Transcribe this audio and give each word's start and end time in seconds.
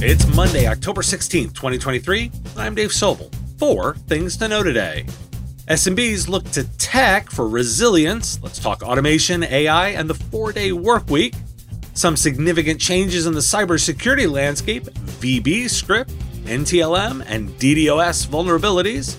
It's 0.00 0.24
Monday, 0.36 0.68
October 0.68 1.02
16th, 1.02 1.54
2023. 1.54 2.30
I'm 2.56 2.76
Dave 2.76 2.90
Sobel. 2.90 3.34
Four 3.58 3.96
things 4.06 4.36
to 4.36 4.46
know 4.46 4.62
today. 4.62 5.04
SMBs 5.66 6.28
look 6.28 6.48
to 6.52 6.62
tech 6.78 7.28
for 7.28 7.48
resilience. 7.48 8.40
Let's 8.40 8.60
talk 8.60 8.84
automation, 8.84 9.42
AI, 9.42 9.88
and 9.88 10.08
the 10.08 10.14
four 10.14 10.52
day 10.52 10.70
work 10.70 11.10
week. 11.10 11.34
Some 11.94 12.16
significant 12.16 12.80
changes 12.80 13.26
in 13.26 13.32
the 13.32 13.40
cybersecurity 13.40 14.30
landscape 14.30 14.84
VB 14.84 15.68
script, 15.68 16.12
NTLM, 16.44 17.24
and 17.26 17.48
DDoS 17.58 18.28
vulnerabilities. 18.28 19.16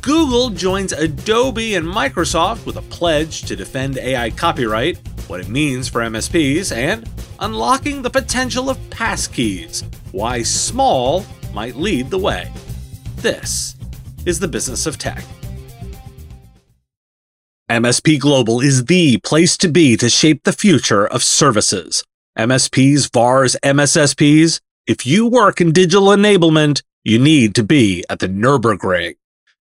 Google 0.00 0.48
joins 0.48 0.92
Adobe 0.92 1.74
and 1.74 1.86
Microsoft 1.86 2.64
with 2.64 2.78
a 2.78 2.82
pledge 2.82 3.42
to 3.42 3.54
defend 3.54 3.98
AI 3.98 4.30
copyright, 4.30 5.06
what 5.26 5.40
it 5.40 5.50
means 5.50 5.86
for 5.86 6.00
MSPs, 6.00 6.74
and 6.74 7.06
unlocking 7.40 8.02
the 8.02 8.10
potential 8.10 8.70
of 8.70 8.78
passkeys, 8.90 9.84
why 10.12 10.42
small 10.42 11.24
might 11.52 11.76
lead 11.76 12.10
the 12.10 12.18
way. 12.18 12.50
This 13.16 13.76
is 14.26 14.38
the 14.38 14.48
business 14.48 14.86
of 14.86 14.98
tech. 14.98 15.24
MSP 17.70 18.18
Global 18.18 18.60
is 18.60 18.86
the 18.86 19.18
place 19.18 19.58
to 19.58 19.68
be 19.68 19.96
to 19.98 20.08
shape 20.08 20.44
the 20.44 20.52
future 20.52 21.06
of 21.06 21.22
services. 21.22 22.02
MSPs, 22.38 23.12
VARs, 23.12 23.56
MSSPs. 23.62 24.60
If 24.86 25.04
you 25.04 25.26
work 25.26 25.60
in 25.60 25.72
digital 25.72 26.08
enablement, 26.08 26.82
you 27.04 27.18
need 27.18 27.54
to 27.56 27.62
be 27.62 28.04
at 28.08 28.20
the 28.20 28.28
Nürburgring. 28.28 29.16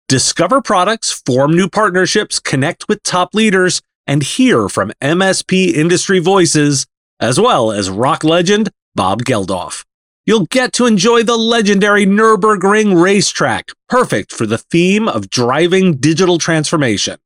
Discover 0.09 0.61
products, 0.63 1.21
form 1.25 1.55
new 1.55 1.69
partnerships, 1.69 2.39
connect 2.39 2.89
with 2.89 3.03
top 3.03 3.33
leaders, 3.33 3.81
and 4.05 4.21
hear 4.21 4.67
from 4.67 4.91
MSP 5.01 5.73
industry 5.73 6.19
voices, 6.19 6.85
as 7.21 7.39
well 7.39 7.71
as 7.71 7.89
rock 7.89 8.23
legend 8.25 8.69
Bob 8.95 9.23
Geldof. 9.23 9.85
You'll 10.25 10.45
get 10.45 10.71
to 10.73 10.85
enjoy 10.85 11.23
the 11.23 11.35
legendary 11.35 12.05
Nürburgring 12.05 13.01
racetrack, 13.01 13.71
perfect 13.89 14.31
for 14.31 14.45
the 14.45 14.57
theme 14.57 15.09
of 15.09 15.29
driving 15.29 15.97
digital 15.97 16.37
transformation. 16.37 17.17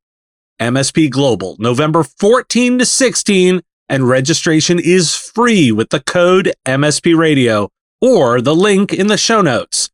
MSP 0.60 1.08
Global, 1.08 1.54
November 1.60 2.02
14 2.02 2.80
to 2.80 2.84
16, 2.84 3.62
and 3.88 4.08
registration 4.08 4.80
is 4.80 5.14
free 5.14 5.70
with 5.70 5.90
the 5.90 6.00
code 6.00 6.52
MSP 6.66 7.16
Radio 7.16 7.68
or 8.00 8.40
the 8.40 8.54
link 8.54 8.92
in 8.92 9.06
the 9.06 9.16
show 9.16 9.42
notes. 9.42 9.90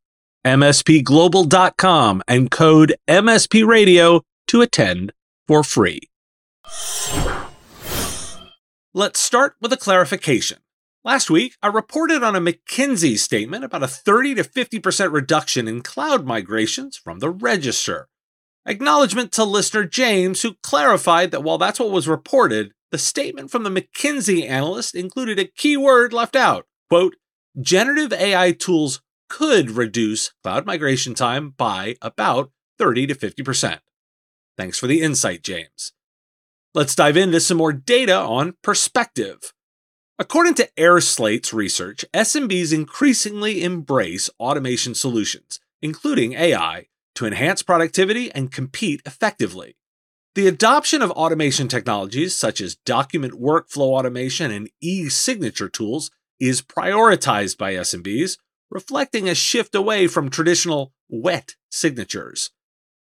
MSPglobal.com 0.46 2.22
and 2.26 2.50
code 2.50 2.94
MSP 3.06 3.66
Radio 3.66 4.22
to 4.46 4.62
attend 4.62 5.12
for 5.46 5.62
free. 5.62 6.00
Let's 8.94 9.20
start 9.20 9.56
with 9.60 9.72
a 9.74 9.76
clarification. 9.76 10.58
Last 11.04 11.28
week, 11.28 11.54
I 11.62 11.66
reported 11.66 12.22
on 12.22 12.34
a 12.34 12.40
McKinsey 12.40 13.18
statement 13.18 13.62
about 13.62 13.82
a 13.82 13.86
30 13.88 14.36
to 14.36 14.42
50% 14.42 15.12
reduction 15.12 15.68
in 15.68 15.82
cloud 15.82 16.24
migrations 16.24 16.96
from 16.96 17.18
the 17.18 17.28
register. 17.28 18.08
Acknowledgement 18.64 19.30
to 19.32 19.44
listener 19.44 19.84
James, 19.84 20.40
who 20.40 20.54
clarified 20.62 21.30
that 21.30 21.42
while 21.42 21.58
that's 21.58 21.78
what 21.78 21.90
was 21.90 22.08
reported, 22.08 22.72
the 22.90 22.96
statement 22.96 23.50
from 23.50 23.64
the 23.64 23.70
McKinsey 23.70 24.48
analyst 24.48 24.94
included 24.94 25.38
a 25.38 25.44
key 25.44 25.76
word 25.76 26.14
left 26.14 26.34
out. 26.34 26.64
Quote, 26.88 27.16
generative 27.60 28.14
AI 28.14 28.52
tools 28.52 29.02
could 29.28 29.72
reduce 29.72 30.32
cloud 30.42 30.64
migration 30.64 31.14
time 31.14 31.50
by 31.50 31.96
about 32.00 32.50
30 32.78 33.08
to 33.08 33.14
50%. 33.14 33.80
Thanks 34.56 34.78
for 34.78 34.86
the 34.86 35.02
insight, 35.02 35.42
James. 35.42 35.92
Let's 36.72 36.94
dive 36.94 37.18
into 37.18 37.40
some 37.40 37.58
more 37.58 37.74
data 37.74 38.16
on 38.16 38.54
perspective. 38.62 39.53
According 40.16 40.54
to 40.54 40.70
AirSlate's 40.76 41.52
research, 41.52 42.04
SMBs 42.14 42.72
increasingly 42.72 43.64
embrace 43.64 44.30
automation 44.38 44.94
solutions, 44.94 45.58
including 45.82 46.34
AI, 46.34 46.86
to 47.16 47.26
enhance 47.26 47.64
productivity 47.64 48.30
and 48.30 48.52
compete 48.52 49.02
effectively. 49.04 49.76
The 50.36 50.46
adoption 50.46 51.02
of 51.02 51.10
automation 51.12 51.66
technologies 51.66 52.36
such 52.36 52.60
as 52.60 52.76
document 52.76 53.34
workflow 53.34 53.98
automation 53.98 54.52
and 54.52 54.70
e 54.80 55.08
signature 55.08 55.68
tools 55.68 56.12
is 56.38 56.62
prioritized 56.62 57.58
by 57.58 57.74
SMBs, 57.74 58.38
reflecting 58.70 59.28
a 59.28 59.34
shift 59.34 59.74
away 59.74 60.06
from 60.06 60.30
traditional 60.30 60.92
wet 61.08 61.56
signatures. 61.70 62.50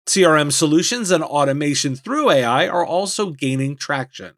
CRM 0.08 0.52
solutions 0.52 1.12
and 1.12 1.24
automation 1.26 1.96
through 1.96 2.30
AI 2.32 2.70
are 2.70 2.86
also 2.86 3.32
gaining 3.32 3.76
traction. 3.76 4.36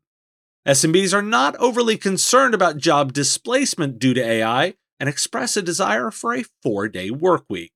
SMBs 0.66 1.13
are 1.13 1.22
not 1.22 1.57
overly 1.57 1.97
concerned 1.97 2.53
about 2.53 2.78
job 2.78 3.12
displacement 3.12 4.00
due 4.00 4.13
to 4.13 4.24
AI 4.24 4.75
and 4.97 5.09
express 5.09 5.57
a 5.57 5.62
desire 5.62 6.09
for 6.09 6.34
a 6.34 6.46
four 6.62 6.88
day 6.88 7.12
work 7.12 7.44
week. 7.50 7.74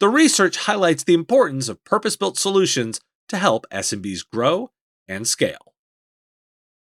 The 0.00 0.08
research 0.08 0.56
highlights 0.56 1.04
the 1.04 1.14
importance 1.14 1.68
of 1.68 1.84
purpose 1.84 2.16
built 2.16 2.36
solutions 2.36 3.00
to 3.28 3.36
help 3.36 3.66
SMBs 3.70 4.28
grow 4.32 4.70
and 5.06 5.28
scale. 5.28 5.74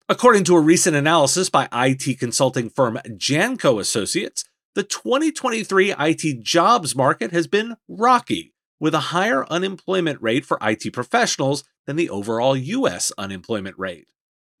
According 0.08 0.44
to 0.44 0.56
a 0.56 0.60
recent 0.60 0.96
analysis 0.96 1.50
by 1.50 1.68
IT 1.70 2.18
consulting 2.18 2.70
firm 2.70 2.98
Janco 3.06 3.78
Associates, 3.78 4.44
the 4.74 4.84
2023 4.84 5.94
IT 5.98 6.42
jobs 6.42 6.96
market 6.96 7.32
has 7.32 7.46
been 7.46 7.76
rocky, 7.88 8.54
with 8.80 8.94
a 8.94 9.10
higher 9.10 9.44
unemployment 9.50 10.22
rate 10.22 10.46
for 10.46 10.58
IT 10.62 10.92
professionals 10.94 11.64
than 11.86 11.96
the 11.96 12.08
overall 12.08 12.56
US 12.56 13.12
unemployment 13.18 13.78
rate. 13.78 14.06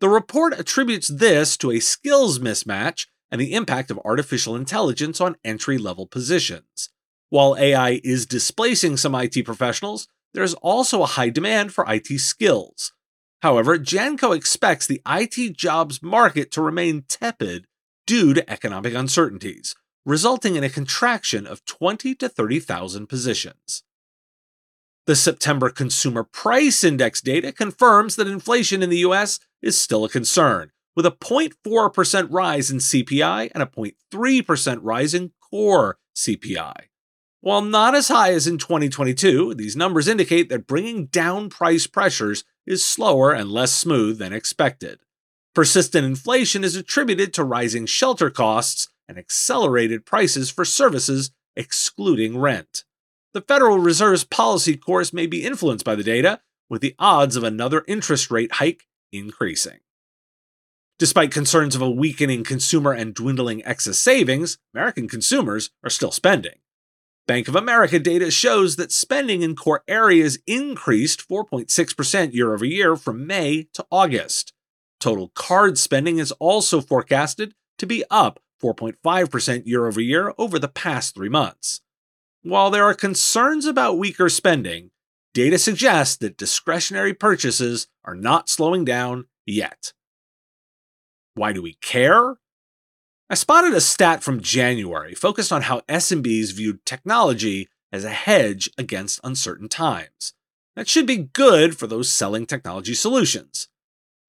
The 0.00 0.08
report 0.10 0.52
attributes 0.52 1.08
this 1.08 1.56
to 1.58 1.70
a 1.70 1.80
skills 1.80 2.38
mismatch 2.38 3.06
and 3.30 3.40
the 3.40 3.54
impact 3.54 3.90
of 3.90 4.00
artificial 4.04 4.54
intelligence 4.54 5.20
on 5.20 5.36
entry 5.42 5.78
level 5.78 6.06
positions. 6.06 6.90
While 7.30 7.56
AI 7.56 8.00
is 8.04 8.26
displacing 8.26 8.98
some 8.98 9.14
IT 9.14 9.44
professionals, 9.44 10.06
there 10.34 10.44
is 10.44 10.54
also 10.54 11.02
a 11.02 11.06
high 11.06 11.30
demand 11.30 11.72
for 11.72 11.84
IT 11.88 12.06
skills. 12.20 12.92
However, 13.42 13.78
Janco 13.78 14.36
expects 14.36 14.86
the 14.86 15.00
IT 15.06 15.56
jobs 15.56 16.02
market 16.02 16.50
to 16.52 16.62
remain 16.62 17.04
tepid 17.08 17.66
due 18.06 18.34
to 18.34 18.50
economic 18.50 18.94
uncertainties, 18.94 19.74
resulting 20.04 20.56
in 20.56 20.64
a 20.64 20.70
contraction 20.70 21.46
of 21.46 21.64
20 21.64 22.14
to 22.16 22.28
30,000 22.28 23.06
positions. 23.06 23.82
The 25.06 25.16
September 25.16 25.70
Consumer 25.70 26.24
Price 26.24 26.82
Index 26.84 27.20
data 27.20 27.52
confirms 27.52 28.16
that 28.16 28.26
inflation 28.26 28.82
in 28.82 28.90
the 28.90 28.98
US 28.98 29.38
is 29.62 29.80
still 29.80 30.04
a 30.04 30.08
concern, 30.08 30.70
with 30.94 31.06
a 31.06 31.10
0.4% 31.10 32.28
rise 32.30 32.70
in 32.70 32.78
CPI 32.78 33.50
and 33.52 33.62
a 33.62 33.66
0.3% 33.66 34.78
rise 34.82 35.14
in 35.14 35.32
core 35.40 35.98
CPI. 36.16 36.74
While 37.40 37.62
not 37.62 37.94
as 37.94 38.08
high 38.08 38.32
as 38.32 38.46
in 38.46 38.58
2022, 38.58 39.54
these 39.54 39.76
numbers 39.76 40.08
indicate 40.08 40.48
that 40.48 40.66
bringing 40.66 41.06
down 41.06 41.48
price 41.48 41.86
pressures 41.86 42.44
is 42.66 42.84
slower 42.84 43.32
and 43.32 43.50
less 43.50 43.72
smooth 43.72 44.18
than 44.18 44.32
expected. 44.32 44.98
Persistent 45.54 46.04
inflation 46.04 46.64
is 46.64 46.74
attributed 46.74 47.32
to 47.34 47.44
rising 47.44 47.86
shelter 47.86 48.30
costs 48.30 48.88
and 49.08 49.16
accelerated 49.16 50.04
prices 50.04 50.50
for 50.50 50.64
services 50.64 51.30
excluding 51.54 52.36
rent. 52.36 52.84
The 53.32 53.40
Federal 53.42 53.78
Reserve's 53.78 54.24
policy 54.24 54.76
course 54.76 55.12
may 55.12 55.26
be 55.26 55.44
influenced 55.44 55.84
by 55.84 55.94
the 55.94 56.02
data, 56.02 56.40
with 56.68 56.82
the 56.82 56.94
odds 56.98 57.36
of 57.36 57.44
another 57.44 57.84
interest 57.86 58.30
rate 58.30 58.54
hike 58.54 58.86
increasing. 59.12 59.78
Despite 60.98 61.30
concerns 61.30 61.74
of 61.74 61.82
a 61.82 61.90
weakening 61.90 62.42
consumer 62.42 62.92
and 62.92 63.14
dwindling 63.14 63.64
excess 63.66 63.98
savings, 63.98 64.56
American 64.74 65.08
consumers 65.08 65.70
are 65.84 65.90
still 65.90 66.10
spending. 66.10 66.58
Bank 67.26 67.48
of 67.48 67.56
America 67.56 67.98
data 67.98 68.30
shows 68.30 68.76
that 68.76 68.92
spending 68.92 69.42
in 69.42 69.56
core 69.56 69.82
areas 69.88 70.38
increased 70.46 71.28
4.6% 71.28 72.32
year 72.32 72.54
over 72.54 72.64
year 72.64 72.96
from 72.96 73.26
May 73.26 73.66
to 73.74 73.84
August. 73.90 74.52
Total 75.00 75.28
card 75.34 75.76
spending 75.76 76.18
is 76.18 76.32
also 76.32 76.80
forecasted 76.80 77.52
to 77.78 77.86
be 77.86 78.04
up 78.10 78.40
4.5% 78.62 79.66
year 79.66 79.86
over 79.86 80.00
year 80.00 80.32
over 80.38 80.58
the 80.58 80.68
past 80.68 81.14
three 81.14 81.28
months. 81.28 81.80
While 82.42 82.70
there 82.70 82.84
are 82.84 82.94
concerns 82.94 83.66
about 83.66 83.98
weaker 83.98 84.28
spending, 84.28 84.90
data 85.36 85.58
suggests 85.58 86.16
that 86.16 86.38
discretionary 86.38 87.12
purchases 87.12 87.88
are 88.06 88.14
not 88.14 88.48
slowing 88.48 88.86
down 88.86 89.26
yet. 89.44 89.92
Why 91.34 91.52
do 91.52 91.60
we 91.60 91.74
care? 91.82 92.36
I 93.28 93.34
spotted 93.34 93.74
a 93.74 93.82
stat 93.82 94.22
from 94.22 94.40
January 94.40 95.14
focused 95.14 95.52
on 95.52 95.60
how 95.60 95.80
SMBs 95.80 96.54
viewed 96.54 96.86
technology 96.86 97.68
as 97.92 98.02
a 98.02 98.08
hedge 98.08 98.70
against 98.78 99.20
uncertain 99.22 99.68
times. 99.68 100.32
That 100.74 100.88
should 100.88 101.04
be 101.06 101.28
good 101.34 101.76
for 101.76 101.86
those 101.86 102.10
selling 102.10 102.46
technology 102.46 102.94
solutions. 102.94 103.68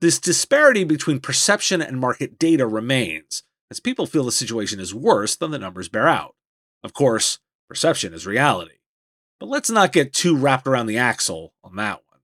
This 0.01 0.19
disparity 0.19 0.83
between 0.83 1.21
perception 1.21 1.81
and 1.81 2.01
market 2.01 2.38
data 2.38 2.68
remains, 2.68 3.44
as 3.71 3.80
people 3.80 4.07
feel 4.07 4.25
the 4.25 4.33
situation 4.33 4.81
is 4.81 4.94
worse 4.94 5.38
than 5.38 5.51
the 5.51 5.57
numbers 5.57 5.88
bear 5.88 6.10
out. 6.10 6.36
Of 6.83 6.92
course, 6.92 7.39
perception 7.69 8.13
is 8.13 8.27
reality. 8.27 8.76
But 9.39 9.50
let's 9.50 9.69
not 9.69 9.94
get 9.94 10.13
too 10.13 10.36
wrapped 10.36 10.68
around 10.68 10.88
the 10.88 10.98
axle 10.98 11.54
on 11.63 11.75
that 11.75 12.01
one. 12.10 12.19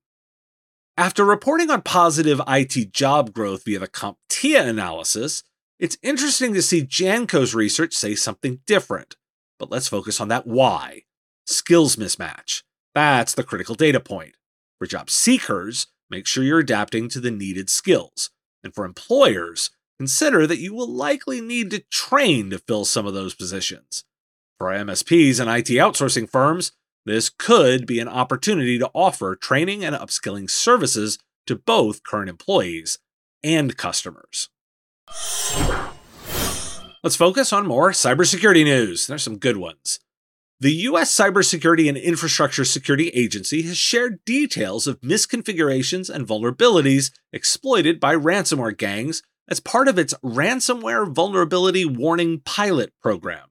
After 0.98 1.26
reporting 1.26 1.70
on 1.70 1.82
positive 1.82 2.42
IT 2.48 2.92
job 2.92 3.34
growth 3.34 3.66
via 3.66 3.80
the 3.80 3.88
CompTIA 3.88 4.68
analysis, 4.68 5.44
it's 5.80 5.98
interesting 6.02 6.54
to 6.54 6.62
see 6.62 6.82
Janco's 6.86 7.54
research 7.56 7.94
say 7.94 8.16
something 8.16 8.60
different. 8.66 9.16
but 9.60 9.72
let's 9.72 9.88
focus 9.88 10.20
on 10.20 10.28
that 10.28 10.46
why. 10.46 11.04
Skills 11.46 11.96
mismatch. 11.96 12.64
That's 12.94 13.34
the 13.34 13.44
critical 13.44 13.76
data 13.76 14.00
point. 14.00 14.36
For 14.78 14.88
job 14.88 15.10
seekers, 15.10 15.88
make 16.10 16.28
sure 16.28 16.44
you're 16.44 16.60
adapting 16.60 17.08
to 17.10 17.20
the 17.20 17.32
needed 17.32 17.70
skills. 17.70 18.30
And 18.64 18.74
for 18.74 18.86
employers, 18.86 19.70
consider 19.98 20.46
that 20.48 20.60
you 20.60 20.74
will 20.74 20.90
likely 20.90 21.40
need 21.42 21.72
to 21.72 21.80
train 21.92 22.50
to 22.50 22.60
fill 22.60 22.86
some 22.86 23.06
of 23.06 23.14
those 23.14 23.36
positions. 23.36 24.04
For 24.58 24.68
MSPs 24.68 25.40
and 25.40 25.50
IT 25.50 25.68
outsourcing 25.78 26.30
firms, 26.30 26.74
this 27.06 27.30
could 27.30 27.86
be 27.86 28.00
an 28.00 28.08
opportunity 28.08 28.80
to 28.80 28.90
offer 28.94 29.36
training 29.36 29.84
and 29.84 29.96
upskilling 29.96 30.50
services 30.50 31.18
to 31.46 31.56
both 31.56 32.04
current 32.04 32.30
employees 32.30 33.00
and 33.44 33.76
customers. 33.78 34.50
Let's 37.04 37.18
focus 37.18 37.52
on 37.52 37.68
more 37.68 37.92
cybersecurity 37.92 38.64
news. 38.64 39.08
There's 39.08 39.24
some 39.24 39.38
good 39.38 39.58
ones. 39.58 40.00
The 40.62 40.72
US 40.72 41.14
Cybersecurity 41.14 41.90
and 41.90 41.98
Infrastructure 41.98 42.64
Security 42.64 43.10
Agency 43.10 43.64
has 43.64 43.76
shared 43.76 44.24
details 44.24 44.88
of 44.88 45.02
misconfigurations 45.02 46.10
and 46.10 46.26
vulnerabilities 46.26 47.12
exploited 47.34 48.00
by 48.00 48.16
ransomware 48.16 48.78
gangs 48.78 49.22
as 49.50 49.60
part 49.60 49.90
of 49.90 50.00
its 50.00 50.14
Ransomware 50.24 51.14
Vulnerability 51.14 51.84
Warning 51.84 52.40
Pilot 52.46 52.94
program. 53.02 53.50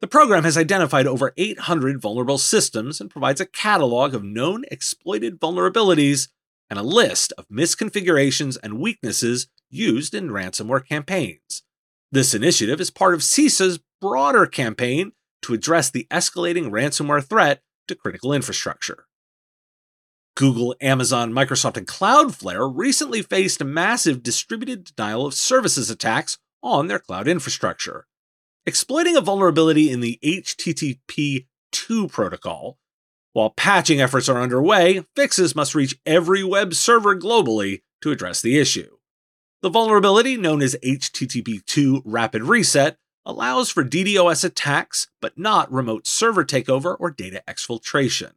The 0.00 0.06
program 0.06 0.44
has 0.44 0.58
identified 0.58 1.06
over 1.06 1.32
800 1.38 2.02
vulnerable 2.02 2.36
systems 2.36 3.00
and 3.00 3.10
provides 3.10 3.40
a 3.40 3.46
catalog 3.46 4.14
of 4.14 4.22
known 4.22 4.64
exploited 4.70 5.40
vulnerabilities 5.40 6.28
and 6.68 6.78
a 6.78 6.82
list 6.82 7.32
of 7.38 7.48
misconfigurations 7.48 8.58
and 8.62 8.78
weaknesses 8.78 9.48
used 9.70 10.14
in 10.14 10.28
ransomware 10.28 10.86
campaigns. 10.86 11.62
This 12.12 12.34
initiative 12.34 12.80
is 12.80 12.90
part 12.90 13.14
of 13.14 13.20
CISA's 13.20 13.80
broader 14.00 14.46
campaign 14.46 15.12
to 15.42 15.54
address 15.54 15.90
the 15.90 16.06
escalating 16.10 16.70
ransomware 16.70 17.24
threat 17.24 17.62
to 17.88 17.94
critical 17.94 18.34
infrastructure. 18.34 19.06
Google, 20.34 20.74
Amazon, 20.82 21.32
Microsoft, 21.32 21.78
and 21.78 21.86
Cloudflare 21.86 22.70
recently 22.72 23.22
faced 23.22 23.64
massive 23.64 24.22
distributed 24.22 24.84
denial 24.84 25.24
of 25.24 25.32
services 25.32 25.88
attacks 25.88 26.36
on 26.62 26.88
their 26.88 26.98
cloud 26.98 27.26
infrastructure. 27.26 28.06
Exploiting 28.68 29.16
a 29.16 29.20
vulnerability 29.20 29.92
in 29.92 30.00
the 30.00 30.18
HTTP 30.24 31.46
2 31.70 32.08
protocol, 32.08 32.78
while 33.32 33.50
patching 33.50 34.00
efforts 34.00 34.28
are 34.28 34.42
underway, 34.42 35.04
fixes 35.14 35.54
must 35.54 35.76
reach 35.76 36.00
every 36.04 36.42
web 36.42 36.74
server 36.74 37.16
globally 37.16 37.82
to 38.00 38.10
address 38.10 38.42
the 38.42 38.58
issue. 38.58 38.96
The 39.62 39.70
vulnerability, 39.70 40.36
known 40.36 40.62
as 40.62 40.74
HTTP 40.82 41.64
2 41.64 42.02
Rapid 42.04 42.42
Reset, 42.42 42.98
allows 43.24 43.70
for 43.70 43.84
DDoS 43.84 44.44
attacks, 44.44 45.06
but 45.20 45.38
not 45.38 45.70
remote 45.70 46.08
server 46.08 46.44
takeover 46.44 46.96
or 46.98 47.12
data 47.12 47.44
exfiltration. 47.48 48.32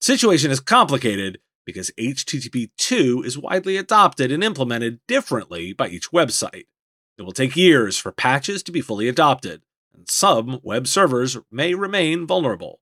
Situation 0.00 0.52
is 0.52 0.60
complicated 0.60 1.40
because 1.64 1.90
HTTP 1.98 2.70
2 2.78 3.24
is 3.26 3.36
widely 3.36 3.76
adopted 3.76 4.30
and 4.30 4.44
implemented 4.44 5.00
differently 5.08 5.72
by 5.72 5.88
each 5.88 6.12
website. 6.12 6.66
It 7.18 7.22
will 7.22 7.32
take 7.32 7.56
years 7.56 7.96
for 7.96 8.12
patches 8.12 8.62
to 8.64 8.72
be 8.72 8.80
fully 8.80 9.08
adopted, 9.08 9.62
and 9.94 10.08
some 10.08 10.60
web 10.62 10.86
servers 10.86 11.38
may 11.50 11.74
remain 11.74 12.26
vulnerable. 12.26 12.80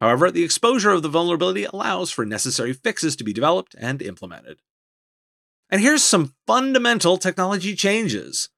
However, 0.00 0.30
the 0.30 0.44
exposure 0.44 0.90
of 0.90 1.02
the 1.02 1.08
vulnerability 1.08 1.64
allows 1.64 2.10
for 2.10 2.24
necessary 2.24 2.72
fixes 2.72 3.16
to 3.16 3.24
be 3.24 3.32
developed 3.32 3.74
and 3.78 4.02
implemented. 4.02 4.58
And 5.70 5.80
here's 5.80 6.04
some 6.04 6.34
fundamental 6.46 7.16
technology 7.18 7.74
changes. 7.74 8.50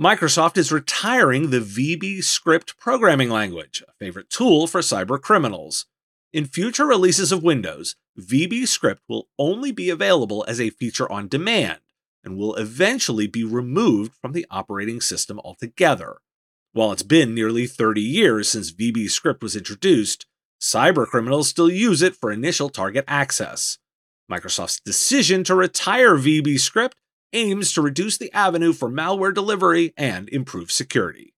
Microsoft 0.00 0.56
is 0.56 0.72
retiring 0.72 1.50
the 1.50 1.60
VB 1.60 2.22
script 2.24 2.78
programming 2.78 3.30
language, 3.30 3.82
a 3.88 3.92
favorite 3.98 4.30
tool 4.30 4.66
for 4.66 4.80
cyber 4.80 5.20
criminals. 5.20 5.86
In 6.32 6.46
future 6.46 6.86
releases 6.86 7.32
of 7.32 7.42
Windows, 7.42 7.96
VB 8.18 8.66
script 8.66 9.02
will 9.08 9.28
only 9.38 9.72
be 9.72 9.90
available 9.90 10.44
as 10.48 10.60
a 10.60 10.70
feature 10.70 11.10
on 11.10 11.28
demand 11.28 11.80
and 12.24 12.36
will 12.36 12.54
eventually 12.56 13.26
be 13.26 13.44
removed 13.44 14.12
from 14.20 14.32
the 14.32 14.46
operating 14.50 15.00
system 15.00 15.40
altogether. 15.40 16.18
While 16.72 16.92
it's 16.92 17.02
been 17.02 17.34
nearly 17.34 17.66
30 17.66 18.00
years 18.00 18.48
since 18.48 18.72
VB 18.72 19.10
script 19.10 19.42
was 19.42 19.56
introduced, 19.56 20.26
cybercriminals 20.60 21.44
still 21.44 21.70
use 21.70 22.02
it 22.02 22.14
for 22.14 22.30
initial 22.30 22.68
target 22.68 23.04
access. 23.08 23.78
Microsoft's 24.30 24.80
decision 24.80 25.42
to 25.44 25.54
retire 25.54 26.16
VB 26.16 26.60
script 26.60 26.96
aims 27.32 27.72
to 27.72 27.82
reduce 27.82 28.18
the 28.18 28.32
avenue 28.32 28.72
for 28.72 28.88
malware 28.88 29.34
delivery 29.34 29.92
and 29.96 30.28
improve 30.28 30.70
security. 30.70 31.34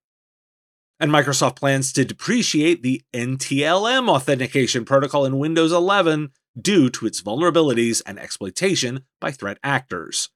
And 1.00 1.10
Microsoft 1.10 1.56
plans 1.56 1.92
to 1.94 2.04
depreciate 2.04 2.82
the 2.82 3.02
NTLM 3.12 4.08
authentication 4.08 4.84
protocol 4.84 5.24
in 5.24 5.38
Windows 5.38 5.72
11 5.72 6.30
due 6.60 6.90
to 6.90 7.06
its 7.06 7.22
vulnerabilities 7.22 8.02
and 8.06 8.18
exploitation 8.18 9.04
by 9.20 9.30
threat 9.30 9.58
actors. 9.64 10.28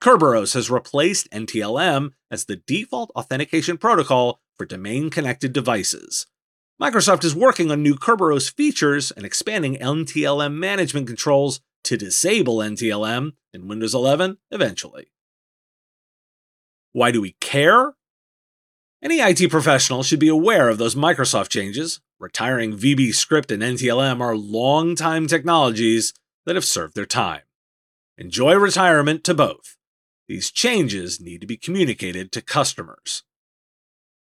Kerberos 0.00 0.54
has 0.54 0.70
replaced 0.70 1.30
NTLM 1.30 2.12
as 2.30 2.46
the 2.46 2.56
default 2.56 3.10
authentication 3.14 3.76
protocol 3.76 4.40
for 4.56 4.64
domain 4.64 5.10
connected 5.10 5.52
devices. 5.52 6.26
Microsoft 6.80 7.22
is 7.22 7.34
working 7.34 7.70
on 7.70 7.82
new 7.82 7.94
Kerberos 7.94 8.50
features 8.50 9.10
and 9.10 9.26
expanding 9.26 9.76
NTLM 9.76 10.54
management 10.54 11.06
controls 11.06 11.60
to 11.84 11.98
disable 11.98 12.58
NTLM 12.58 13.32
in 13.52 13.68
Windows 13.68 13.94
11 13.94 14.38
eventually. 14.50 15.10
Why 16.92 17.10
do 17.10 17.20
we 17.20 17.36
care? 17.40 17.92
Any 19.02 19.20
IT 19.20 19.50
professional 19.50 20.02
should 20.02 20.18
be 20.18 20.28
aware 20.28 20.70
of 20.70 20.78
those 20.78 20.94
Microsoft 20.94 21.50
changes. 21.50 22.00
Retiring 22.18 22.76
VB 22.76 23.14
script 23.14 23.52
and 23.52 23.62
NTLM 23.62 24.20
are 24.22 24.36
long-time 24.36 25.26
technologies 25.26 26.14
that 26.46 26.54
have 26.54 26.64
served 26.64 26.94
their 26.94 27.06
time. 27.06 27.42
Enjoy 28.16 28.54
retirement 28.54 29.24
to 29.24 29.34
both. 29.34 29.76
These 30.30 30.52
changes 30.52 31.20
need 31.20 31.40
to 31.40 31.46
be 31.48 31.56
communicated 31.56 32.30
to 32.30 32.40
customers. 32.40 33.24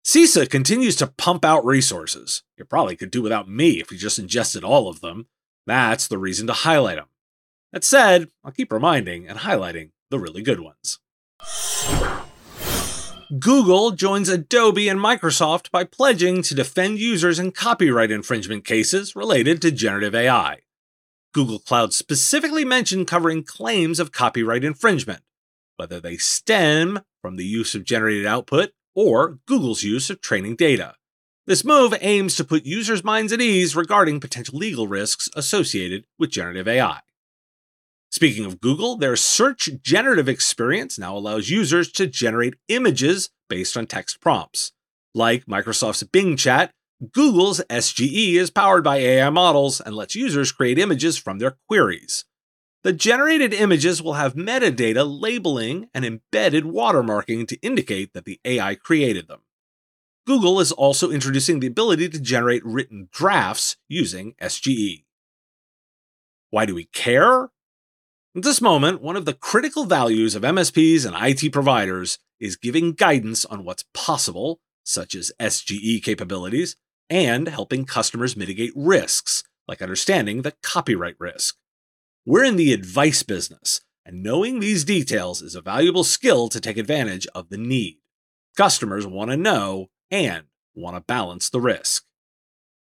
CISA 0.06 0.48
continues 0.48 0.96
to 0.98 1.08
pump 1.08 1.44
out 1.44 1.66
resources. 1.66 2.44
You 2.60 2.66
probably 2.66 2.96
could 2.96 3.10
do 3.10 3.24
without 3.24 3.50
me 3.50 3.80
if 3.80 3.92
you 3.92 3.98
just 3.98 4.20
ingested 4.20 4.64
all 4.64 4.88
of 4.88 5.02
them. 5.02 5.26
That's 5.66 6.08
the 6.08 6.20
reason 6.20 6.46
to 6.46 6.54
highlight 6.54 6.98
them. 6.98 7.08
That 7.74 7.84
said, 7.84 8.30
I'll 8.44 8.52
keep 8.52 8.72
reminding 8.72 9.28
and 9.28 9.40
highlighting 9.40 9.94
the 10.12 10.20
really 10.20 10.44
good 10.44 10.60
ones. 10.60 11.00
Google 13.40 13.90
joins 13.90 14.30
Adobe 14.30 14.88
and 14.88 15.00
Microsoft 15.00 15.72
by 15.72 15.86
pledging 15.86 16.44
to 16.44 16.54
defend 16.54 17.00
users 17.00 17.40
in 17.40 17.52
copyright 17.52 18.12
infringement 18.12 18.64
cases 18.64 19.16
related 19.16 19.60
to 19.64 19.72
generative 19.72 20.14
AI. 20.14 20.60
Google 21.34 21.58
Cloud 21.58 21.94
specifically 21.94 22.64
mentioned 22.64 23.08
covering 23.08 23.44
claims 23.44 24.00
of 24.00 24.12
copyright 24.12 24.64
infringement, 24.64 25.24
whether 25.78 26.00
they 26.00 26.18
stem 26.18 27.02
from 27.22 27.36
the 27.36 27.46
use 27.46 27.76
of 27.76 27.84
generated 27.84 28.26
output 28.26 28.72
or 28.96 29.40
Google's 29.46 29.84
use 29.84 30.10
of 30.10 30.22
training 30.22 30.56
data. 30.56 30.96
This 31.48 31.64
move 31.64 31.94
aims 32.02 32.36
to 32.36 32.44
put 32.44 32.66
users' 32.66 33.04
minds 33.04 33.32
at 33.32 33.42
ease 33.42 33.76
regarding 33.76 34.20
potential 34.20 34.58
legal 34.58 34.88
risks 34.88 35.30
associated 35.36 36.06
with 36.18 36.32
generative 36.32 36.68
AI. 36.68 37.02
Speaking 38.10 38.46
of 38.46 38.62
Google, 38.62 38.96
their 38.96 39.16
search 39.16 39.70
generative 39.82 40.30
experience 40.30 40.98
now 40.98 41.18
allows 41.18 41.50
users 41.50 41.92
to 41.92 42.08
generate 42.08 42.56
images 42.68 43.30
based 43.50 43.76
on 43.76 43.86
text 43.86 44.22
prompts. 44.22 44.72
Like 45.14 45.46
Microsoft's 45.46 46.04
Bing 46.04 46.38
Chat, 46.38 46.72
Google's 47.12 47.60
SGE 47.70 48.36
is 48.36 48.50
powered 48.50 48.84
by 48.84 48.98
AI 48.98 49.30
models 49.30 49.82
and 49.82 49.96
lets 49.96 50.16
users 50.16 50.52
create 50.52 50.80
images 50.80 51.18
from 51.18 51.40
their 51.40 51.58
queries. 51.68 52.26
The 52.86 52.94
generated 52.94 53.52
images 53.52 54.00
will 54.00 54.14
have 54.14 54.36
metadata 54.36 55.04
labeling 55.08 55.90
and 55.92 56.06
embedded 56.06 56.66
watermarking 56.66 57.48
to 57.48 57.60
indicate 57.62 58.14
that 58.14 58.26
the 58.26 58.40
AI 58.46 58.76
created 58.76 59.28
them. 59.28 59.40
Google 60.28 60.60
is 60.60 60.72
also 60.72 61.10
introducing 61.10 61.60
the 61.60 61.66
ability 61.66 62.10
to 62.10 62.20
generate 62.20 62.64
written 62.64 63.10
drafts 63.12 63.78
using 63.88 64.36
SGE. 64.40 65.04
Why 66.52 66.68
do 66.68 66.76
we 66.76 66.84
care? 66.86 67.46
At 68.36 68.44
this 68.44 68.62
moment, 68.62 69.02
one 69.02 69.16
of 69.16 69.26
the 69.26 69.34
critical 69.34 69.86
values 69.86 70.36
of 70.36 70.44
MSPs 70.44 71.08
and 71.08 71.16
IT 71.20 71.52
providers 71.52 72.20
is 72.40 72.56
giving 72.56 72.94
guidance 72.94 73.46
on 73.46 73.66
what's 73.66 73.86
possible, 73.96 74.60
such 74.84 75.16
as 75.16 75.32
SGE 75.40 76.04
capabilities, 76.04 76.76
and 77.10 77.48
helping 77.48 77.86
customers 77.86 78.38
mitigate 78.38 78.74
risks, 78.76 79.44
like 79.68 79.82
understanding 79.82 80.44
the 80.44 80.54
copyright 80.62 81.16
risk. 81.18 81.58
We're 82.28 82.44
in 82.44 82.56
the 82.56 82.74
advice 82.74 83.22
business, 83.22 83.82
and 84.04 84.24
knowing 84.24 84.60
these 84.60 84.84
details 84.84 85.44
is 85.44 85.54
a 85.54 85.62
valuable 85.62 86.04
skill 86.04 86.50
to 86.50 86.60
take 86.60 86.76
advantage 86.76 87.28
of 87.36 87.50
the 87.50 87.58
need. 87.58 88.00
Customers 88.58 89.06
want 89.06 89.30
to 89.30 89.38
know 89.38 89.92
and 90.10 90.46
want 90.74 90.96
to 90.96 91.02
balance 91.02 91.52
the 91.52 91.62
risk. 91.62 92.04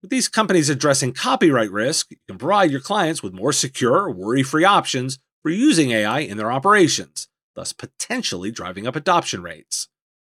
With 0.03 0.11
these 0.11 0.29
companies 0.29 0.69
addressing 0.69 1.13
copyright 1.13 1.71
risk, 1.71 2.11
you 2.11 2.17
can 2.27 2.37
provide 2.37 2.69
your 2.69 2.79
clients 2.79 3.23
with 3.23 3.33
more 3.33 3.51
secure, 3.51 4.07
worry 4.07 4.43
free 4.43 4.65
options 4.65 5.17
for 5.41 5.49
using 5.49 5.89
AI 5.89 6.19
in 6.19 6.37
their 6.37 6.51
operations, 6.51 7.27
thus 7.55 7.73
potentially 7.73 8.51
driving 8.51 8.85
up 8.85 8.95
adoption 8.95 9.41
rates. 9.41 9.87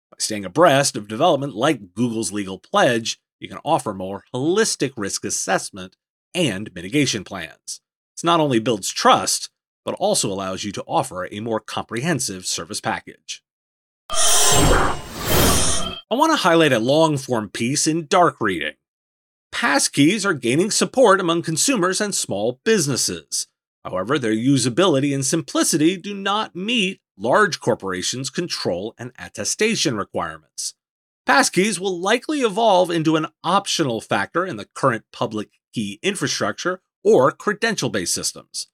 By 0.10 0.18
staying 0.18 0.46
abreast 0.46 0.98
of 0.98 1.08
development 1.08 1.54
like 1.54 1.94
Google's 1.94 2.32
legal 2.32 2.58
pledge, 2.58 3.20
you 3.40 3.50
can 3.50 3.60
offer 3.64 3.94
more 3.94 4.24
holistic 4.34 4.94
risk 4.98 5.24
assessment 5.24 5.96
and 6.34 6.74
mitigation 6.74 7.24
plans. 7.24 7.82
This 8.16 8.24
not 8.24 8.40
only 8.40 8.60
builds 8.60 8.92
trust, 8.92 9.50
but 9.84 9.96
also 9.96 10.32
allows 10.32 10.64
you 10.64 10.72
to 10.74 10.84
offer 10.88 11.28
a 11.32 11.42
more 11.42 11.60
comprehensive 11.60 12.46
service 12.46 12.80
package. 12.80 13.44
I 14.10 15.02
want 16.12 16.32
to 16.32 16.38
highlight 16.38 16.72
a 16.72 16.80
long 16.80 17.18
form 17.18 17.50
piece 17.50 17.88
in 17.88 18.08
dark 18.08 18.38
reading. 18.40 18.76
Passkeys 19.54 20.26
are 20.26 20.34
gaining 20.34 20.72
support 20.72 21.20
among 21.20 21.42
consumers 21.42 22.00
and 22.00 22.16
small 22.16 22.60
businesses. 22.64 23.48
However, 23.84 24.18
their 24.18 24.34
usability 24.34 25.14
and 25.14 25.26
simplicity 25.26 25.98
do 25.98 26.14
not 26.14 26.56
meet 26.56 27.02
large 27.18 27.60
corporations' 27.60 28.30
control 28.30 28.94
and 28.98 29.12
attestation 29.20 29.96
requirements. 29.96 30.74
Passkeys 31.28 31.80
will 31.80 32.00
likely 32.00 32.42
evolve 32.42 32.92
into 32.92 33.16
an 33.16 33.28
optional 33.44 34.00
factor 34.00 34.46
in 34.46 34.58
the 34.58 34.68
current 34.74 35.06
public 35.12 35.50
key 35.74 36.00
infrastructure 36.02 36.82
or 37.06 37.32
credential 37.32 37.90
based 37.90 38.14
systems. 38.14 38.68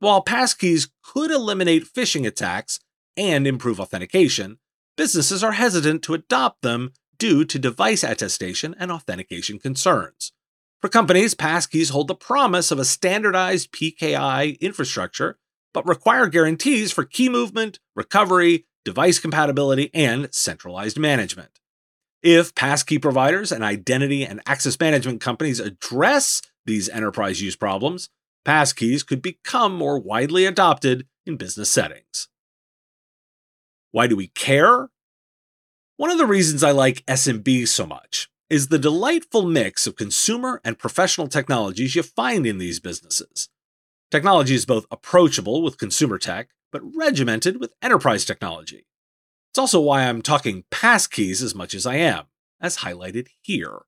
While 0.00 0.24
passkeys 0.24 0.88
could 1.04 1.30
eliminate 1.30 1.84
phishing 1.84 2.26
attacks 2.26 2.80
and 3.16 3.46
improve 3.46 3.78
authentication, 3.78 4.58
businesses 4.96 5.44
are 5.44 5.52
hesitant 5.52 6.02
to 6.02 6.14
adopt 6.14 6.62
them 6.62 6.92
due 7.18 7.44
to 7.44 7.58
device 7.58 8.02
attestation 8.02 8.74
and 8.78 8.90
authentication 8.90 9.60
concerns. 9.60 10.32
For 10.80 10.88
companies, 10.88 11.34
passkeys 11.34 11.90
hold 11.90 12.08
the 12.08 12.14
promise 12.14 12.70
of 12.70 12.78
a 12.78 12.84
standardized 12.84 13.72
PKI 13.72 14.58
infrastructure, 14.60 15.38
but 15.72 15.86
require 15.86 16.26
guarantees 16.26 16.92
for 16.92 17.04
key 17.04 17.28
movement, 17.28 17.78
recovery, 17.94 18.66
device 18.84 19.18
compatibility, 19.18 19.90
and 19.94 20.32
centralized 20.34 20.98
management. 20.98 21.60
If 22.24 22.54
passkey 22.54 22.98
providers 22.98 23.52
and 23.52 23.62
identity 23.62 24.24
and 24.24 24.40
access 24.46 24.80
management 24.80 25.20
companies 25.20 25.60
address 25.60 26.40
these 26.64 26.88
enterprise 26.88 27.42
use 27.42 27.54
problems, 27.54 28.08
passkeys 28.46 29.06
could 29.06 29.20
become 29.20 29.76
more 29.76 29.98
widely 29.98 30.46
adopted 30.46 31.06
in 31.26 31.36
business 31.36 31.68
settings. 31.68 32.28
Why 33.92 34.06
do 34.06 34.16
we 34.16 34.28
care? 34.28 34.88
One 35.98 36.10
of 36.10 36.16
the 36.16 36.24
reasons 36.24 36.64
I 36.64 36.70
like 36.70 37.04
SMB 37.04 37.68
so 37.68 37.84
much 37.84 38.30
is 38.48 38.68
the 38.68 38.78
delightful 38.78 39.44
mix 39.44 39.86
of 39.86 39.94
consumer 39.94 40.62
and 40.64 40.78
professional 40.78 41.28
technologies 41.28 41.94
you 41.94 42.02
find 42.02 42.46
in 42.46 42.56
these 42.56 42.80
businesses. 42.80 43.50
Technology 44.10 44.54
is 44.54 44.64
both 44.64 44.86
approachable 44.90 45.62
with 45.62 45.76
consumer 45.76 46.16
tech, 46.16 46.48
but 46.72 46.80
regimented 46.96 47.60
with 47.60 47.74
enterprise 47.82 48.24
technology. 48.24 48.86
It's 49.54 49.58
also 49.60 49.78
why 49.78 50.02
I'm 50.02 50.20
talking 50.20 50.64
passkeys 50.72 51.40
as 51.40 51.54
much 51.54 51.74
as 51.74 51.86
I 51.86 51.94
am, 51.94 52.24
as 52.60 52.78
highlighted 52.78 53.28
here. 53.40 53.82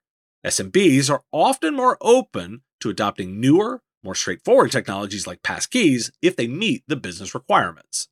SMBs 0.46 1.10
are 1.10 1.24
often 1.32 1.74
more 1.74 1.98
open 2.00 2.60
to 2.78 2.88
adopting 2.88 3.40
newer, 3.40 3.82
more 4.00 4.14
straightforward 4.14 4.70
technologies 4.70 5.26
like 5.26 5.42
passkeys 5.42 6.12
if 6.22 6.36
they 6.36 6.46
meet 6.46 6.84
the 6.86 6.94
business 6.94 7.34
requirements. 7.34 8.06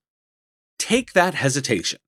Take 0.81 1.13
that 1.13 1.35
hesitation. 1.35 2.01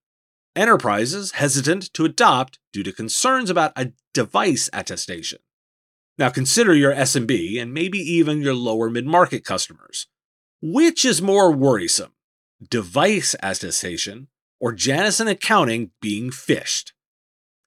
Enterprises 0.56 1.30
hesitant 1.30 1.94
to 1.94 2.04
adopt 2.04 2.58
due 2.72 2.82
to 2.82 2.90
concerns 2.90 3.48
about 3.48 3.70
a 3.76 3.92
device 4.12 4.68
attestation. 4.72 5.38
Now 6.18 6.30
consider 6.30 6.74
your 6.74 6.92
SMB 6.92 7.62
and 7.62 7.72
maybe 7.72 7.98
even 7.98 8.42
your 8.42 8.54
lower 8.54 8.90
mid 8.90 9.06
market 9.06 9.44
customers. 9.44 10.08
Which 10.60 11.04
is 11.04 11.22
more 11.22 11.52
worrisome, 11.52 12.14
device 12.68 13.36
attestation 13.44 14.26
or 14.60 14.72
Janice 14.72 15.20
in 15.20 15.28
accounting 15.28 15.90
being 16.00 16.30
phished? 16.30 16.92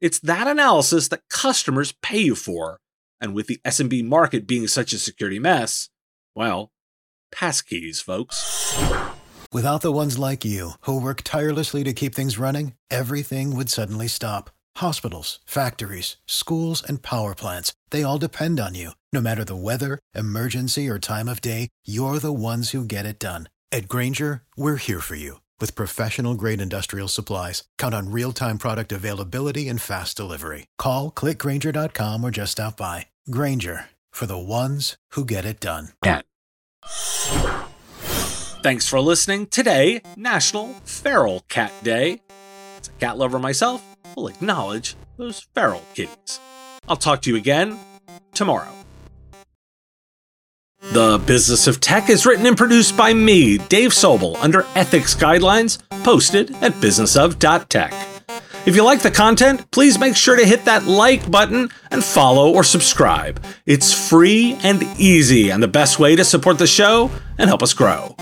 It's 0.01 0.19
that 0.19 0.47
analysis 0.47 1.09
that 1.09 1.27
customers 1.29 1.93
pay 2.01 2.19
you 2.19 2.35
for, 2.35 2.79
and 3.19 3.33
with 3.33 3.47
the 3.47 3.59
SMB 3.65 4.05
market 4.05 4.47
being 4.47 4.67
such 4.67 4.93
a 4.93 4.99
security 4.99 5.39
mess, 5.39 5.89
well, 6.35 6.71
passkeys, 7.33 8.01
folks. 8.01 8.77
Without 9.51 9.81
the 9.81 9.91
ones 9.91 10.17
like 10.17 10.45
you, 10.45 10.73
who 10.81 11.01
work 11.01 11.21
tirelessly 11.23 11.83
to 11.83 11.93
keep 11.93 12.13
things 12.13 12.37
running, 12.37 12.73
everything 12.89 13.55
would 13.55 13.69
suddenly 13.69 14.07
stop. 14.07 14.51
Hospitals, 14.77 15.39
factories, 15.45 16.17
schools, 16.27 16.83
and 16.87 17.01
power 17.01 17.35
plants, 17.35 17.73
they 17.89 18.03
all 18.03 18.19
depend 18.19 18.59
on 18.59 18.75
you. 18.75 18.91
No 19.11 19.19
matter 19.19 19.43
the 19.43 19.55
weather, 19.55 19.99
emergency, 20.13 20.87
or 20.87 20.99
time 20.99 21.27
of 21.27 21.41
day, 21.41 21.67
you're 21.83 22.19
the 22.19 22.31
ones 22.31 22.69
who 22.71 22.85
get 22.85 23.05
it 23.05 23.19
done. 23.19 23.49
At 23.71 23.87
Grainger, 23.87 24.43
we're 24.55 24.77
here 24.77 25.01
for 25.01 25.15
you 25.15 25.39
with 25.59 25.73
professional 25.73 26.35
grade 26.35 26.61
industrial 26.61 27.07
supplies. 27.07 27.63
Count 27.79 27.95
on 27.95 28.11
real 28.11 28.31
time 28.33 28.59
product 28.59 28.91
availability 28.91 29.67
and 29.69 29.81
fast 29.81 30.15
delivery. 30.15 30.67
Call 30.77 31.11
clickgrainger.com 31.11 32.23
or 32.23 32.29
just 32.29 32.51
stop 32.51 32.77
by. 32.77 33.07
Grainger 33.31 33.85
for 34.11 34.25
the 34.25 34.37
ones 34.37 34.97
who 35.11 35.25
get 35.25 35.45
it 35.45 35.59
done. 35.59 35.89
Thanks 38.61 38.87
for 38.87 38.99
listening. 38.99 39.47
Today, 39.47 40.01
National 40.17 40.73
Feral 40.83 41.45
Cat 41.47 41.71
Day. 41.81 42.21
As 42.79 42.89
a 42.89 42.91
cat 42.99 43.17
lover 43.17 43.39
myself, 43.39 43.83
will 44.15 44.27
acknowledge 44.27 44.95
those 45.17 45.47
feral 45.55 45.83
kitties. 45.93 46.39
I'll 46.87 46.97
talk 46.97 47.21
to 47.21 47.29
you 47.29 47.37
again 47.37 47.79
tomorrow. 48.33 48.78
The 50.91 51.21
Business 51.23 51.67
of 51.67 51.79
Tech 51.79 52.09
is 52.09 52.25
written 52.25 52.47
and 52.47 52.57
produced 52.57 52.97
by 52.97 53.13
me, 53.13 53.59
Dave 53.59 53.91
Sobel, 53.91 54.35
under 54.41 54.65
ethics 54.73 55.13
guidelines 55.13 55.77
posted 56.03 56.49
at 56.63 56.71
businessof.tech. 56.73 57.93
If 58.65 58.75
you 58.75 58.83
like 58.83 59.01
the 59.01 59.11
content, 59.11 59.69
please 59.69 59.99
make 59.99 60.15
sure 60.15 60.35
to 60.35 60.43
hit 60.43 60.65
that 60.65 60.85
like 60.85 61.29
button 61.29 61.69
and 61.91 62.03
follow 62.03 62.51
or 62.51 62.63
subscribe. 62.63 63.43
It's 63.67 64.09
free 64.09 64.57
and 64.63 64.81
easy 64.97 65.51
and 65.51 65.61
the 65.61 65.67
best 65.67 65.99
way 65.99 66.15
to 66.15 66.25
support 66.25 66.57
the 66.57 66.65
show 66.65 67.11
and 67.37 67.47
help 67.47 67.61
us 67.61 67.73
grow. 67.73 68.15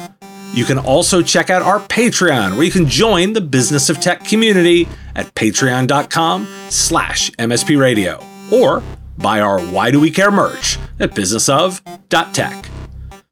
You 0.51 0.65
can 0.65 0.77
also 0.77 1.21
check 1.21 1.49
out 1.49 1.61
our 1.61 1.79
Patreon, 1.79 2.55
where 2.55 2.63
you 2.63 2.71
can 2.71 2.87
join 2.87 3.31
the 3.31 3.41
Business 3.41 3.89
of 3.89 4.01
Tech 4.01 4.25
community 4.25 4.89
at 5.15 5.33
patreon.com 5.35 6.45
slash 6.69 7.31
mspradio, 7.31 8.21
or 8.51 8.83
buy 9.17 9.39
our 9.39 9.61
Why 9.61 9.89
Do 9.89 10.01
We 10.01 10.11
Care 10.11 10.31
merch 10.31 10.77
at 10.99 11.11
businessof.tech. 12.09 12.69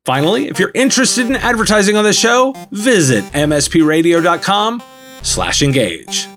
Finally, 0.06 0.48
if 0.48 0.60
you're 0.60 0.72
interested 0.76 1.26
in 1.26 1.36
advertising 1.36 1.96
on 1.96 2.04
the 2.04 2.14
show, 2.14 2.54
visit 2.72 3.24
mspradio.com 3.26 4.84
slash 5.24 5.62
engage. 5.62 6.28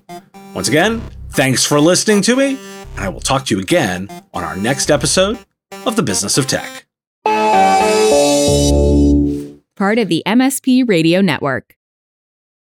Once 0.55 0.67
again, 0.67 1.01
thanks 1.29 1.63
for 1.63 1.79
listening 1.79 2.21
to 2.23 2.35
me, 2.35 2.57
and 2.95 3.05
I 3.05 3.09
will 3.09 3.19
talk 3.19 3.45
to 3.45 3.55
you 3.55 3.61
again 3.61 4.09
on 4.33 4.43
our 4.43 4.55
next 4.55 4.89
episode 4.89 5.37
of 5.85 5.95
The 5.95 6.03
Business 6.03 6.37
of 6.37 6.47
Tech 6.47 6.85
part 9.79 9.97
of 9.97 10.09
the 10.09 10.21
MSP 10.27 10.87
Radio 10.89 11.21
Network. 11.21 11.78